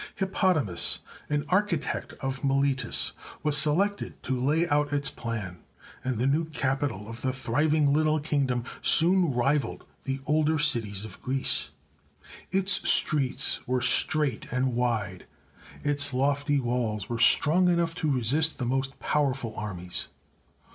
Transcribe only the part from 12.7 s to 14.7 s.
streets were straight